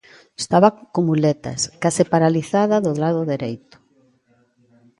[0.43, 3.77] Estaba con muletas, case paralizada do lado dereito.